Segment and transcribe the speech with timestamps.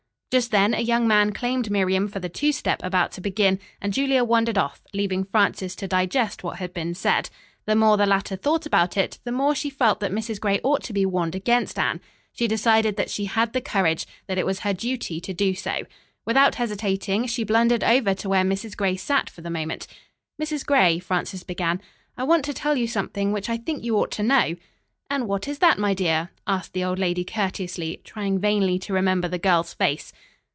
[0.33, 3.91] Just then a young man claimed Miriam for the two step about to begin, and
[3.93, 7.29] Julia wandered off, leaving Frances to digest what had been said.
[7.65, 10.39] The more the latter thought about it, the more she felt that Mrs.
[10.39, 11.99] Gray ought to be warned against Anne.
[12.31, 15.81] She decided that she had the courage; that it was her duty to do so.
[16.25, 18.77] Without hesitating, she blundered over to where Mrs.
[18.77, 19.85] Gray sat for the moment.
[20.41, 20.65] "Mrs.
[20.65, 21.81] Gray," Frances began,
[22.15, 24.55] "I want to tell you something which I think you ought to know."
[25.09, 29.27] "And what is that, my dear?" asked the old lady courteously, trying vainly to remember
[29.27, 30.13] the girl's face.